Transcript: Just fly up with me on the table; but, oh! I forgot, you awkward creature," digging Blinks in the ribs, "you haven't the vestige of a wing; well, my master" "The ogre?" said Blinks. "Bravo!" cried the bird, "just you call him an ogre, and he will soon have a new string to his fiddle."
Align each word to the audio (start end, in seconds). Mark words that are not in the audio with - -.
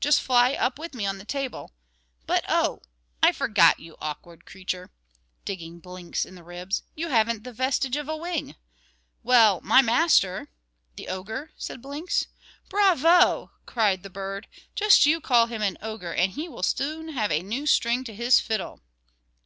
Just 0.00 0.20
fly 0.20 0.52
up 0.52 0.78
with 0.78 0.92
me 0.92 1.06
on 1.06 1.16
the 1.16 1.24
table; 1.24 1.72
but, 2.26 2.44
oh! 2.46 2.82
I 3.22 3.32
forgot, 3.32 3.80
you 3.80 3.96
awkward 4.02 4.44
creature," 4.44 4.90
digging 5.46 5.78
Blinks 5.80 6.26
in 6.26 6.34
the 6.34 6.42
ribs, 6.44 6.82
"you 6.94 7.08
haven't 7.08 7.42
the 7.42 7.54
vestige 7.54 7.96
of 7.96 8.06
a 8.06 8.14
wing; 8.14 8.54
well, 9.22 9.62
my 9.62 9.80
master" 9.80 10.50
"The 10.98 11.08
ogre?" 11.08 11.52
said 11.56 11.80
Blinks. 11.80 12.26
"Bravo!" 12.68 13.52
cried 13.64 14.02
the 14.02 14.10
bird, 14.10 14.46
"just 14.74 15.06
you 15.06 15.22
call 15.22 15.46
him 15.46 15.62
an 15.62 15.78
ogre, 15.80 16.12
and 16.12 16.32
he 16.32 16.50
will 16.50 16.62
soon 16.62 17.08
have 17.08 17.32
a 17.32 17.42
new 17.42 17.64
string 17.66 18.04
to 18.04 18.14
his 18.14 18.40
fiddle." 18.40 18.82